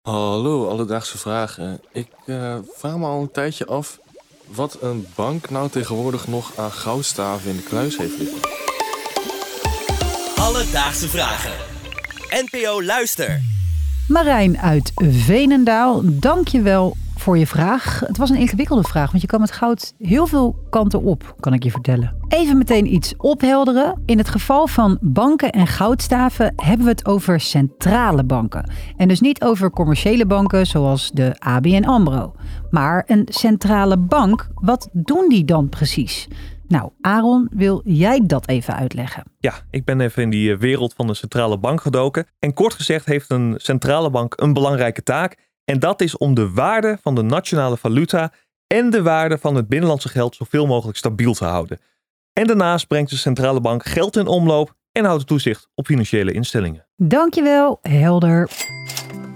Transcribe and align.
Hallo, 0.00 0.68
alledaagse 0.68 1.18
vragen. 1.18 1.80
Ik 1.92 2.08
uh, 2.26 2.56
vraag 2.74 2.96
me 2.96 3.06
al 3.06 3.20
een 3.20 3.30
tijdje 3.30 3.66
af 3.66 3.98
wat 4.46 4.78
een 4.80 5.06
bank 5.14 5.50
nou 5.50 5.70
tegenwoordig 5.70 6.26
nog 6.26 6.52
aan 6.56 6.72
goudstaven 6.72 7.50
in 7.50 7.56
de 7.56 7.62
kluis 7.62 7.96
heeft 7.96 8.18
liggen. 8.18 8.40
Alledaagse 10.36 11.08
vragen. 11.08 11.52
NPO 12.30 12.82
Luister. 12.82 13.40
Marijn 14.08 14.58
uit 14.58 14.92
Venendaal, 15.10 16.00
dank 16.04 16.48
je 16.48 16.62
wel 16.62 16.96
voor 17.20 17.38
je 17.38 17.46
vraag. 17.46 18.00
Het 18.06 18.16
was 18.16 18.30
een 18.30 18.36
ingewikkelde 18.36 18.82
vraag, 18.82 19.10
want 19.10 19.22
je 19.22 19.28
kan 19.28 19.40
met 19.40 19.52
goud 19.52 19.94
heel 19.98 20.26
veel 20.26 20.66
kanten 20.70 21.02
op, 21.02 21.34
kan 21.40 21.52
ik 21.52 21.62
je 21.62 21.70
vertellen. 21.70 22.16
Even 22.28 22.58
meteen 22.58 22.94
iets 22.94 23.14
ophelderen. 23.16 24.02
In 24.06 24.18
het 24.18 24.28
geval 24.28 24.66
van 24.66 24.98
banken 25.00 25.50
en 25.50 25.66
goudstaven 25.66 26.52
hebben 26.56 26.84
we 26.84 26.90
het 26.90 27.06
over 27.06 27.40
centrale 27.40 28.24
banken. 28.24 28.70
En 28.96 29.08
dus 29.08 29.20
niet 29.20 29.42
over 29.42 29.70
commerciële 29.70 30.26
banken 30.26 30.66
zoals 30.66 31.10
de 31.10 31.34
ABN 31.38 31.84
AMRO. 31.84 32.34
Maar 32.70 33.04
een 33.06 33.26
centrale 33.30 33.98
bank, 33.98 34.48
wat 34.54 34.88
doen 34.92 35.28
die 35.28 35.44
dan 35.44 35.68
precies? 35.68 36.28
Nou, 36.68 36.90
Aaron, 37.00 37.48
wil 37.52 37.80
jij 37.84 38.22
dat 38.26 38.48
even 38.48 38.76
uitleggen? 38.76 39.24
Ja, 39.38 39.54
ik 39.70 39.84
ben 39.84 40.00
even 40.00 40.22
in 40.22 40.30
die 40.30 40.56
wereld 40.56 40.94
van 40.94 41.06
de 41.06 41.14
centrale 41.14 41.58
bank 41.58 41.80
gedoken. 41.80 42.26
En 42.38 42.54
kort 42.54 42.74
gezegd 42.74 43.06
heeft 43.06 43.30
een 43.30 43.54
centrale 43.56 44.10
bank 44.10 44.40
een 44.40 44.52
belangrijke 44.52 45.02
taak. 45.02 45.49
En 45.70 45.78
dat 45.78 46.00
is 46.00 46.16
om 46.16 46.34
de 46.34 46.50
waarde 46.50 46.98
van 47.02 47.14
de 47.14 47.22
nationale 47.22 47.76
valuta 47.76 48.32
en 48.66 48.90
de 48.90 49.02
waarde 49.02 49.38
van 49.38 49.54
het 49.54 49.68
binnenlandse 49.68 50.08
geld 50.08 50.34
zoveel 50.34 50.66
mogelijk 50.66 50.98
stabiel 50.98 51.34
te 51.34 51.44
houden. 51.44 51.78
En 52.32 52.46
daarnaast 52.46 52.86
brengt 52.86 53.10
de 53.10 53.16
centrale 53.16 53.60
bank 53.60 53.84
geld 53.84 54.16
in 54.16 54.26
omloop 54.26 54.74
en 54.92 55.04
houdt 55.04 55.26
toezicht 55.26 55.68
op 55.74 55.86
financiële 55.86 56.32
instellingen. 56.32 56.86
Dankjewel, 56.96 57.78
helder. 57.82 58.50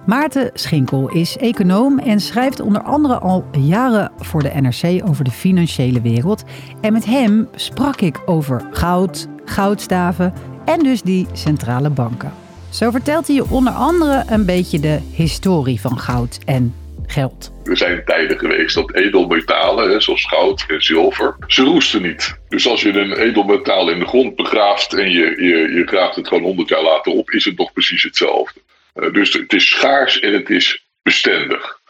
Maarten 0.07 0.51
Schinkel 0.55 1.09
is 1.11 1.37
econoom 1.37 1.99
en 1.99 2.21
schrijft 2.21 2.61
onder 2.61 2.83
andere 2.83 3.19
al 3.19 3.45
jaren 3.53 4.13
voor 4.17 4.43
de 4.43 4.53
NRC 4.55 5.09
over 5.09 5.25
de 5.25 5.31
financiële 5.31 6.01
wereld. 6.01 6.45
En 6.81 6.93
met 6.93 7.05
hem 7.05 7.49
sprak 7.55 8.01
ik 8.01 8.23
over 8.27 8.69
goud, 8.71 9.29
goudstaven 9.45 10.33
en 10.65 10.79
dus 10.79 11.03
die 11.03 11.27
centrale 11.33 11.91
banken. 11.91 12.44
Zo 12.75 12.91
vertelt 12.91 13.27
hij 13.27 13.37
je 13.37 13.51
onder 13.51 13.73
andere 13.73 14.25
een 14.29 14.47
beetje 14.47 14.81
de 14.81 14.99
historie 15.13 15.81
van 15.81 15.99
goud 15.99 16.39
en 16.45 16.75
geld. 17.07 17.53
Er 17.65 17.77
zijn 17.77 18.05
tijden 18.05 18.39
geweest 18.39 18.75
dat 18.75 18.95
edelmetalen, 18.95 20.03
zoals 20.03 20.25
goud 20.25 20.65
en 20.69 20.83
zilver, 20.83 21.37
ze 21.47 21.63
roesten 21.63 22.03
niet. 22.03 22.39
Dus 22.49 22.69
als 22.69 22.83
je 22.83 22.93
een 22.93 23.13
edelmetaal 23.13 23.91
in 23.91 23.99
de 23.99 24.07
grond 24.07 24.37
begraaft 24.37 24.95
en 24.95 25.11
je, 25.11 25.43
je, 25.43 25.73
je 25.75 25.87
graaft 25.87 26.17
het 26.17 26.29
gewoon 26.29 26.43
100 26.43 26.69
jaar 26.69 26.83
later 26.83 27.13
op, 27.13 27.31
is 27.31 27.45
het 27.45 27.59
nog 27.59 27.73
precies 27.73 28.03
hetzelfde. 28.03 28.61
Uh, 28.95 29.13
dus 29.13 29.33
het 29.33 29.53
is 29.53 29.71
schaars 29.71 30.21
en 30.21 30.33
het 30.33 30.51
is 30.51 30.87
bestendig. 31.03 31.81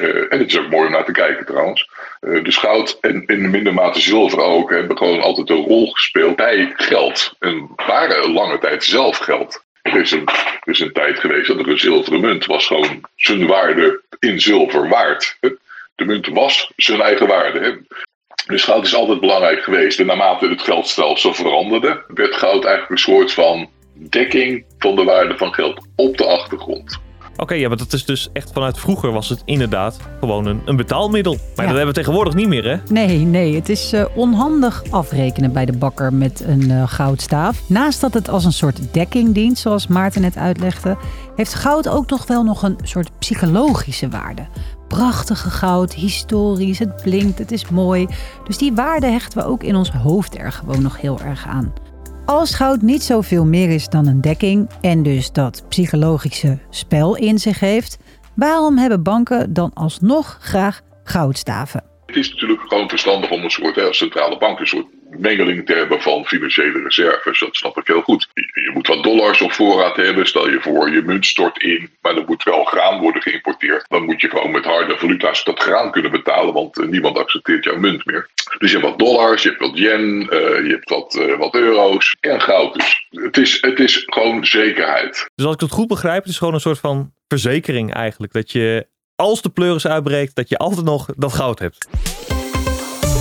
Uh, 0.00 0.32
en 0.32 0.38
het 0.38 0.48
is 0.48 0.58
ook 0.58 0.70
mooi 0.70 0.86
om 0.86 0.92
naar 0.92 1.04
te 1.04 1.12
kijken 1.12 1.46
trouwens. 1.46 1.90
Uh, 2.20 2.44
dus 2.44 2.56
goud 2.56 2.98
en 3.00 3.26
in 3.26 3.50
minder 3.50 3.74
mate 3.74 4.00
zilver 4.00 4.40
ook 4.40 4.70
hebben 4.70 4.96
gewoon 4.96 5.20
altijd 5.20 5.50
een 5.50 5.64
rol 5.64 5.90
gespeeld 5.90 6.36
bij 6.36 6.72
geld. 6.76 7.34
En 7.38 7.70
waren 7.86 8.32
lange 8.32 8.58
tijd 8.58 8.84
zelf 8.84 9.16
geld. 9.16 9.64
Er 9.82 10.00
is, 10.00 10.10
een, 10.10 10.28
er 10.60 10.72
is 10.72 10.80
een 10.80 10.92
tijd 10.92 11.18
geweest 11.18 11.48
dat 11.48 11.58
er 11.58 11.68
een 11.68 11.78
zilveren 11.78 12.20
munt 12.20 12.46
was 12.46 12.66
gewoon 12.66 13.00
zijn 13.16 13.46
waarde 13.46 14.02
in 14.18 14.40
zilver 14.40 14.88
waard. 14.88 15.36
De 15.94 16.04
munt 16.04 16.26
was 16.26 16.72
zijn 16.76 17.00
eigen 17.00 17.26
waarde. 17.26 17.82
Dus 18.46 18.64
goud 18.64 18.86
is 18.86 18.94
altijd 18.94 19.20
belangrijk 19.20 19.62
geweest. 19.62 20.00
En 20.00 20.06
naarmate 20.06 20.48
het 20.48 20.62
geldstelsel 20.62 21.34
veranderde, 21.34 22.04
werd 22.08 22.34
goud 22.34 22.64
eigenlijk 22.64 22.90
een 22.90 22.98
soort 22.98 23.32
van 23.32 23.70
dekking 23.94 24.64
van 24.78 24.96
de 24.96 25.04
waarde 25.04 25.36
van 25.36 25.54
geld 25.54 25.86
op 25.96 26.16
de 26.16 26.26
achtergrond. 26.26 27.00
Oké, 27.36 27.54
ja, 27.54 27.68
maar 27.68 27.76
dat 27.76 27.92
is 27.92 28.04
dus 28.04 28.28
echt 28.32 28.50
vanuit 28.52 28.78
vroeger 28.78 29.12
was 29.12 29.28
het 29.28 29.42
inderdaad 29.44 29.96
gewoon 30.20 30.46
een, 30.46 30.62
een 30.64 30.76
betaalmiddel. 30.76 31.32
Maar 31.32 31.66
dat 31.66 31.76
hebben 31.76 31.94
we 31.94 32.00
tegenwoordig 32.00 32.34
niet 32.34 32.48
meer, 32.48 32.64
hè? 32.64 32.76
Nee, 32.88 33.18
nee. 33.18 33.54
Het 33.54 33.68
is 33.68 33.92
uh, 33.92 34.04
onhandig 34.14 34.82
afrekenen 34.90 35.52
bij 35.52 35.64
de 35.64 35.72
bakker 35.72 36.12
met 36.12 36.44
een 36.46 36.70
uh, 36.70 36.82
goudstaaf. 36.86 37.62
Naast 37.66 38.00
dat 38.00 38.14
het 38.14 38.28
als 38.28 38.44
een 38.44 38.52
soort 38.52 38.92
dekking 38.92 39.34
dient, 39.34 39.58
zoals 39.58 39.86
Maarten 39.86 40.20
net 40.20 40.36
uitlegde, 40.36 40.96
heeft 41.36 41.54
goud 41.54 41.88
ook 41.88 42.06
toch 42.06 42.26
wel 42.26 42.42
nog 42.42 42.62
een 42.62 42.76
soort 42.82 43.10
psychologische 43.18 44.08
waarde. 44.08 44.46
Prachtige 44.88 45.50
goud, 45.50 45.94
historisch, 45.94 46.78
het 46.78 47.02
blinkt, 47.02 47.38
het 47.38 47.52
is 47.52 47.68
mooi. 47.68 48.06
Dus 48.44 48.58
die 48.58 48.72
waarde 48.72 49.06
hechten 49.06 49.38
we 49.38 49.44
ook 49.44 49.62
in 49.62 49.76
ons 49.76 49.90
hoofd 49.90 50.38
er 50.38 50.52
gewoon 50.52 50.82
nog 50.82 51.00
heel 51.00 51.20
erg 51.20 51.46
aan. 51.46 51.72
Als 52.24 52.54
goud 52.54 52.82
niet 52.82 53.02
zoveel 53.02 53.46
meer 53.46 53.70
is 53.70 53.88
dan 53.88 54.06
een 54.06 54.20
dekking 54.20 54.70
en 54.80 55.02
dus 55.02 55.32
dat 55.32 55.64
psychologische 55.68 56.58
spel 56.70 57.16
in 57.16 57.38
zich 57.38 57.60
heeft, 57.60 57.98
waarom 58.34 58.78
hebben 58.78 59.02
banken 59.02 59.52
dan 59.52 59.70
alsnog 59.74 60.38
graag 60.40 60.80
goudstaven? 61.04 61.91
Het 62.12 62.24
is 62.24 62.30
natuurlijk 62.30 62.60
gewoon 62.68 62.88
verstandig 62.88 63.30
om 63.30 63.44
een 63.44 63.50
soort 63.50 63.76
hè, 63.76 63.92
centrale 63.92 64.38
bank, 64.38 64.58
een 64.58 64.66
soort 64.66 64.86
mengeling 65.10 65.66
te 65.66 65.74
hebben 65.74 66.02
van 66.02 66.26
financiële 66.26 66.82
reserves. 66.82 67.38
Dat 67.38 67.56
snap 67.56 67.78
ik 67.78 67.86
heel 67.86 68.02
goed. 68.02 68.28
Je, 68.34 68.70
moet 68.74 68.86
wat 68.86 69.02
dollars 69.02 69.40
op 69.40 69.52
voorraad 69.52 69.96
hebben. 69.96 70.26
Stel 70.26 70.48
je 70.48 70.60
voor, 70.60 70.90
je 70.90 71.02
munt 71.02 71.26
stort 71.26 71.62
in, 71.62 71.90
maar 72.00 72.16
er 72.16 72.24
moet 72.26 72.42
wel 72.42 72.64
graan 72.64 73.00
worden 73.00 73.22
geïmporteerd. 73.22 73.84
Dan 73.88 74.04
moet 74.04 74.20
je 74.20 74.28
gewoon 74.28 74.50
met 74.50 74.64
harde 74.64 74.96
valuta's 74.96 75.44
dat 75.44 75.62
graan 75.62 75.90
kunnen 75.90 76.10
betalen, 76.10 76.54
want 76.54 76.78
uh, 76.78 76.88
niemand 76.88 77.18
accepteert 77.18 77.64
jouw 77.64 77.78
munt 77.78 78.04
meer. 78.04 78.28
Dus 78.58 78.70
je 78.70 78.78
hebt 78.78 78.90
wat 78.90 78.98
dollars, 78.98 79.42
je 79.42 79.48
hebt 79.48 79.60
wat 79.60 79.78
yen, 79.78 80.20
uh, 80.22 80.28
je 80.66 80.70
hebt 80.70 80.88
wat, 80.90 81.14
uh, 81.14 81.38
wat 81.38 81.54
euro's 81.54 82.16
en 82.20 82.40
goud. 82.40 82.74
Dus 82.74 83.06
het 83.10 83.36
is, 83.36 83.58
het 83.60 83.80
is 83.80 84.02
gewoon 84.06 84.46
zekerheid. 84.46 85.30
Dus 85.34 85.44
als 85.44 85.54
ik 85.54 85.60
het 85.60 85.70
goed 85.70 85.88
begrijp, 85.88 86.22
het 86.22 86.32
is 86.32 86.38
gewoon 86.38 86.54
een 86.54 86.60
soort 86.60 86.78
van 86.78 87.12
verzekering 87.28 87.94
eigenlijk. 87.94 88.32
Dat 88.32 88.52
je 88.52 88.90
als 89.22 89.42
de 89.42 89.48
pleuris 89.48 89.86
uitbreekt, 89.86 90.34
dat 90.34 90.48
je 90.48 90.58
altijd 90.58 90.84
nog 90.84 91.08
dat 91.16 91.32
goud 91.32 91.58
hebt. 91.58 91.88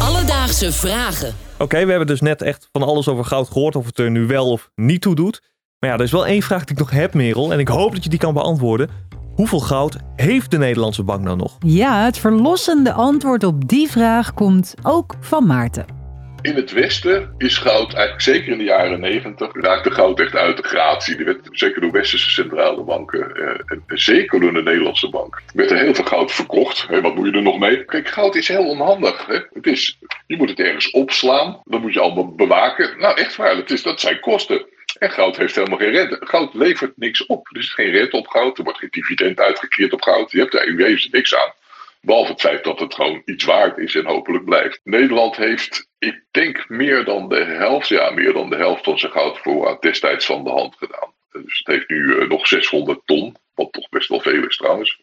Alledaagse 0.02 0.72
vragen. 0.72 1.28
Oké, 1.54 1.64
okay, 1.64 1.84
we 1.84 1.90
hebben 1.90 2.08
dus 2.08 2.22
net 2.22 2.42
echt 2.42 2.70
van 2.72 2.84
alles 2.84 3.08
over 3.08 3.26
goud 3.26 3.48
gehoord, 3.48 3.76
of 3.76 3.86
het 3.86 4.00
er 4.00 4.12
nu 4.12 4.28
wel 4.28 4.52
of 4.52 4.72
niet 4.76 5.02
toe 5.02 5.16
doet. 5.16 5.42
Maar 5.80 5.90
ja, 5.90 5.96
er 5.96 6.04
is 6.04 6.12
wel 6.12 6.26
één 6.26 6.42
vraag 6.42 6.64
die 6.64 6.76
ik 6.76 6.82
nog 6.82 6.92
heb, 6.92 7.14
Merel, 7.14 7.52
en 7.52 7.60
ik 7.60 7.68
hoop 7.68 7.94
dat 7.94 8.04
je 8.04 8.10
die 8.10 8.20
kan 8.20 8.34
beantwoorden. 8.34 8.90
Hoeveel 9.36 9.60
goud 9.60 9.98
heeft 10.16 10.52
de 10.52 10.58
Nederlandse 10.58 11.04
bank 11.04 11.22
nou 11.22 11.38
nog? 11.38 11.58
Ja, 11.60 12.04
het 12.04 12.18
verlossende 12.18 12.94
antwoord 12.94 13.44
op 13.44 13.68
die 13.68 13.92
vraag 13.92 14.34
komt 14.34 14.74
ook 14.84 15.16
van 15.20 15.46
Maarten. 15.46 16.01
In 16.42 16.56
het 16.56 16.72
Westen 16.72 17.36
is 17.38 17.58
goud, 17.58 17.94
eigenlijk 17.94 18.22
zeker 18.22 18.52
in 18.52 18.58
de 18.58 18.64
jaren 18.64 19.00
negentig, 19.00 19.50
raakte 19.54 19.92
goud 19.92 20.20
echt 20.20 20.36
uit 20.36 20.58
de 20.58 20.64
gratie. 20.64 21.40
Zeker 21.52 21.82
door 21.82 21.92
westerse 21.92 22.30
centrale 22.30 22.84
banken 22.84 23.36
eh, 23.36 23.60
en 23.68 23.84
zeker 23.88 24.40
door 24.40 24.54
de 24.54 24.62
Nederlandse 24.62 25.10
bank. 25.10 25.42
werd 25.54 25.72
er 25.72 25.78
heel 25.78 25.96
veel 25.96 26.04
goud 26.04 26.32
verkocht. 26.32 26.88
Wat 27.02 27.16
moet 27.16 27.26
je 27.26 27.32
er 27.32 27.42
nog 27.42 27.60
mee? 27.60 27.86
Kijk, 27.86 28.08
goud 28.08 28.36
is 28.36 28.48
heel 28.48 28.68
onhandig. 28.70 29.26
Hè? 29.26 29.40
Het 29.54 29.68
is, 29.68 29.98
je 30.28 30.38
moet 30.38 30.50
het 30.50 30.60
ergens 30.60 30.92
opslaan, 30.92 31.62
dan 31.66 31.82
moet 31.82 31.94
je 31.94 32.00
allemaal 32.00 32.36
bewaken. 32.36 33.00
Nou, 33.00 33.18
echt 33.18 33.36
waar, 33.36 33.56
dat, 33.56 33.70
is, 33.70 33.84
dat 33.84 34.00
zijn 34.00 34.20
kosten. 34.20 34.66
En 35.00 35.12
goud 35.12 35.38
heeft 35.38 35.56
helemaal 35.56 35.78
geen 35.78 35.92
rente. 35.92 36.18
Goud 36.20 36.54
levert 36.54 36.98
niks 36.98 37.26
op. 37.26 37.48
Er 37.52 37.60
is 37.60 37.74
geen 37.74 37.92
rente 37.92 38.18
op 38.18 38.28
goud, 38.28 38.58
er 38.58 38.64
wordt 38.64 38.80
geen 38.80 38.90
dividend 38.92 39.40
uitgekeerd 39.40 39.94
op 39.94 40.02
goud. 40.02 40.32
Je 40.32 40.40
hebt 40.40 40.52
daar 40.52 40.66
er 40.66 41.08
niks 41.12 41.36
aan. 41.36 41.52
Behalve 42.02 42.32
het 42.32 42.42
feit 42.42 42.64
dat 42.64 42.80
het 42.80 42.94
gewoon 42.94 43.22
iets 43.26 43.44
waard 43.44 43.78
is 43.78 43.96
en 43.96 44.06
hopelijk 44.06 44.46
blijft. 44.46 44.80
Nederland 44.84 45.36
heeft, 45.36 45.90
ik 46.00 46.24
denk, 46.32 46.70
meer 46.70 47.06
dan 47.06 47.30
de 47.30 47.44
helft, 47.44 47.88
ja, 47.88 48.10
meer 48.10 48.34
dan 48.34 48.50
de 48.50 48.56
helft 48.56 48.84
van 48.84 49.00
zijn 49.00 49.12
goudvoorraad 49.12 49.82
destijds 49.82 50.26
van 50.26 50.44
de 50.44 50.50
hand 50.50 50.76
gedaan. 50.76 51.14
Dus 51.32 51.58
het 51.58 51.68
heeft 51.68 51.90
nu 51.90 51.98
uh, 51.98 52.30
nog 52.30 52.48
600 52.48 53.02
ton, 53.06 53.36
wat 53.56 53.72
toch 53.72 53.90
best 53.90 54.10
wel 54.10 54.20
veel 54.20 54.48
is 54.48 54.58
trouwens. 54.58 55.02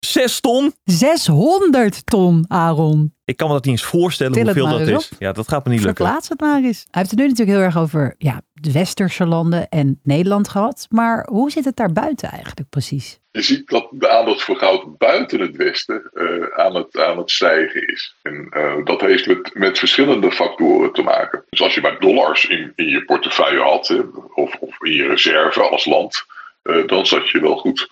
6 0.00 0.40
ton? 0.40 0.74
600 0.84 2.06
ton, 2.06 2.44
Aaron. 2.48 3.14
Ik 3.24 3.36
kan 3.36 3.46
me 3.48 3.52
dat 3.54 3.64
niet 3.64 3.72
eens 3.72 3.84
voorstellen 3.84 4.32
Til 4.32 4.44
hoeveel 4.44 4.68
dat 4.68 4.80
is. 4.80 5.08
Op. 5.10 5.18
Ja, 5.18 5.32
dat 5.32 5.48
gaat 5.48 5.64
me 5.64 5.70
niet 5.70 5.82
lukken. 5.82 6.04
Verplaats 6.04 6.28
het 6.28 6.40
maar 6.40 6.62
eens. 6.62 6.86
Hij 6.90 7.00
heeft 7.00 7.10
het 7.10 7.18
nu 7.18 7.26
natuurlijk 7.28 7.56
heel 7.56 7.66
erg 7.66 7.78
over 7.78 8.14
ja, 8.18 8.42
de 8.52 8.72
westerse 8.72 9.26
landen 9.26 9.68
en 9.68 10.00
Nederland 10.02 10.48
gehad. 10.48 10.86
Maar 10.90 11.26
hoe 11.30 11.50
zit 11.50 11.64
het 11.64 11.76
daar 11.76 11.92
buiten 11.92 12.30
eigenlijk 12.30 12.70
precies? 12.70 13.20
Je 13.30 13.42
ziet 13.42 13.68
dat 13.68 13.88
de 13.90 14.08
aandacht 14.08 14.42
voor 14.42 14.56
goud 14.56 14.98
buiten 14.98 15.40
het 15.40 15.56
Westen 15.56 16.10
uh, 16.14 16.46
aan, 16.56 16.74
het, 16.74 16.98
aan 16.98 17.18
het 17.18 17.30
stijgen 17.30 17.86
is. 17.88 18.16
En 18.22 18.48
uh, 18.56 18.84
dat 18.84 19.00
heeft 19.00 19.26
met, 19.26 19.50
met 19.54 19.78
verschillende 19.78 20.32
factoren 20.32 20.92
te 20.92 21.02
maken. 21.02 21.44
Dus 21.48 21.62
als 21.62 21.74
je 21.74 21.80
maar 21.80 22.00
dollars 22.00 22.46
in, 22.46 22.72
in 22.76 22.88
je 22.88 23.04
portefeuille 23.04 23.60
had, 23.60 23.88
hè, 23.88 24.00
of, 24.34 24.56
of 24.60 24.82
in 24.82 24.92
je 24.92 25.06
reserve 25.06 25.62
als 25.62 25.84
land, 25.84 26.24
uh, 26.62 26.86
dan 26.86 27.06
zat 27.06 27.28
je 27.28 27.40
wel 27.40 27.56
goed. 27.56 27.88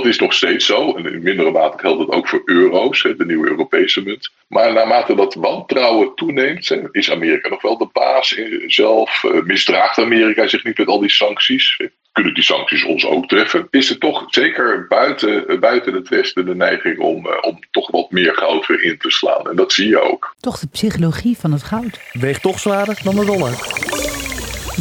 Dat 0.00 0.08
is 0.08 0.18
nog 0.18 0.32
steeds 0.32 0.66
zo. 0.66 0.92
En 0.92 1.12
in 1.12 1.22
mindere 1.22 1.50
mate 1.50 1.78
geldt 1.78 1.98
dat 1.98 2.16
ook 2.16 2.28
voor 2.28 2.42
euro's, 2.44 3.02
hè, 3.02 3.16
de 3.16 3.26
nieuwe 3.26 3.48
Europese 3.48 4.02
munt. 4.02 4.30
Maar 4.48 4.72
naarmate 4.72 5.14
dat 5.14 5.34
wantrouwen 5.34 6.14
toeneemt, 6.14 6.76
is 6.92 7.10
Amerika 7.10 7.48
nog 7.48 7.62
wel 7.62 7.78
de 7.78 7.88
baas 7.92 8.40
zelf. 8.66 9.24
misdraagt 9.44 9.98
Amerika 9.98 10.46
zich 10.46 10.64
niet 10.64 10.78
met 10.78 10.86
al 10.86 11.00
die 11.00 11.10
sancties? 11.10 11.76
kunnen 12.12 12.34
die 12.34 12.44
sancties 12.44 12.84
ons 12.84 13.06
ook 13.06 13.28
treffen? 13.28 13.66
Is 13.70 13.90
er 13.90 13.98
toch 13.98 14.24
zeker 14.26 14.86
buiten, 14.88 15.60
buiten 15.60 15.94
het 15.94 16.08
Westen 16.08 16.46
de 16.46 16.54
neiging 16.54 16.98
om, 16.98 17.26
uh, 17.26 17.32
om 17.40 17.58
toch 17.70 17.90
wat 17.90 18.10
meer 18.10 18.34
goud 18.34 18.66
weer 18.66 18.82
in 18.82 18.98
te 18.98 19.10
slaan? 19.10 19.48
En 19.50 19.56
dat 19.56 19.72
zie 19.72 19.88
je 19.88 20.00
ook. 20.00 20.34
Toch 20.40 20.58
de 20.58 20.68
psychologie 20.68 21.36
van 21.38 21.52
het 21.52 21.62
goud. 21.62 22.00
Weegt 22.12 22.42
toch 22.42 22.58
zwaarder 22.58 22.98
dan 23.02 23.14
de 23.14 23.24
dollar. 23.24 23.89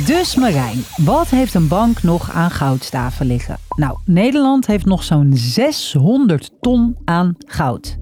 Dus 0.06 0.36
Marijn, 0.36 0.84
wat 0.96 1.28
heeft 1.28 1.54
een 1.54 1.68
bank 1.68 2.04
nog 2.04 2.32
aan 2.32 2.52
goudstaven 2.52 3.26
liggen? 3.26 3.58
Nou, 3.76 3.98
Nederland 4.06 4.68
heeft 4.68 4.86
nog 4.86 5.04
zo'n 5.04 5.32
600 5.34 6.52
ton 6.60 6.98
aan 7.06 7.36
goud. 7.38 7.98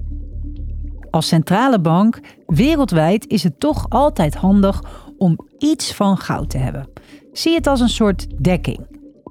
Als 1.10 1.28
centrale 1.28 1.80
bank 1.80 2.20
wereldwijd 2.46 3.26
is 3.26 3.42
het 3.42 3.60
toch 3.60 3.86
altijd 3.88 4.34
handig 4.34 4.82
om 5.18 5.38
iets 5.58 5.94
van 5.94 6.16
goud 6.16 6.50
te 6.50 6.58
hebben. 6.58 6.88
Zie 7.32 7.54
het 7.54 7.66
als 7.66 7.80
een 7.80 7.88
soort 7.88 8.26
dekking. 8.42 8.86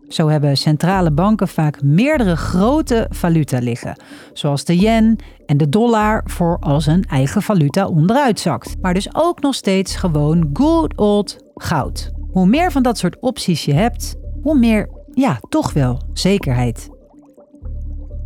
Zo 0.08 0.28
hebben 0.28 0.58
centrale 0.58 1.12
banken 1.12 1.48
vaak 1.48 1.82
meerdere 1.82 2.36
grote 2.36 3.06
valuta 3.10 3.60
liggen, 3.60 4.02
zoals 4.34 4.64
de 4.64 4.78
yen 4.78 5.16
en 5.46 5.58
de 5.58 5.70
dollar 5.70 6.22
voor 6.26 6.58
als 6.60 6.86
een 6.86 7.04
eigen 7.04 7.42
valuta 7.42 7.88
onderuit 7.88 8.40
zakt. 8.40 8.76
Maar 8.82 8.94
dus 8.94 9.16
ook 9.16 9.42
nog 9.42 9.56
steeds 9.56 9.96
gewoon 9.96 10.50
good 10.54 10.98
old 10.98 11.38
goud. 11.56 12.16
Hoe 12.38 12.48
meer 12.48 12.72
van 12.72 12.84
dat 12.84 12.98
soort 12.98 13.20
opties 13.20 13.66
je 13.66 13.74
hebt, 13.74 14.16
hoe 14.42 14.58
meer, 14.58 14.90
ja, 15.14 15.40
toch 15.50 15.74
wel 15.74 16.02
zekerheid. 16.14 16.90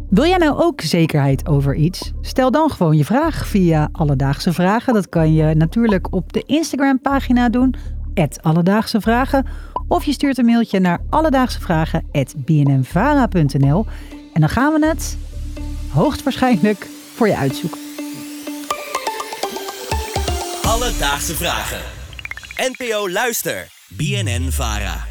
Wil 0.10 0.26
jij 0.26 0.38
nou 0.38 0.62
ook 0.62 0.82
zekerheid 0.82 1.48
over 1.48 1.76
iets? 1.76 2.12
Stel 2.22 2.52
dan 2.52 2.70
gewoon 2.70 2.98
je 2.98 3.06
vraag 3.06 3.48
via 3.48 3.90
Alledaagse 3.92 4.54
Vragen. 4.54 4.94
Dat 4.94 5.10
kan 5.10 5.34
je 5.34 5.56
natuurlijk 5.56 6.14
op 6.14 6.34
de 6.34 6.44
Instagram-pagina 6.46 7.50
doen, 7.50 7.76
Alledaagse 8.42 9.02
Vragen. 9.02 9.46
Of 9.88 10.04
je 10.04 10.12
stuurt 10.12 10.38
een 10.38 10.46
mailtje 10.46 10.80
naar 10.80 11.00
alledaagsevragen.bnnvara.nl 11.10 13.86
en 14.34 14.42
dan 14.42 14.50
gaan 14.50 14.74
we 14.74 14.88
het 14.88 15.18
hoogstwaarschijnlijk 15.94 16.88
voor 17.16 17.28
je 17.28 17.38
uitzoeken. 17.38 17.80
Alledaagse 20.64 21.36
Vragen. 21.36 21.80
NPO 22.56 23.10
Luister. 23.10 23.81
BNN 23.92 24.50
Vara. 24.52 25.11